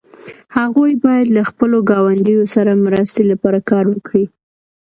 هغوی 0.57 0.91
باید 1.03 1.27
له 1.35 1.41
خپلو 1.49 1.77
ګاونډیو 1.89 2.43
سره 2.55 2.71
مرستې 2.85 3.23
لپاره 3.31 3.59
کار 3.69 3.85
وکړي. 3.89 4.25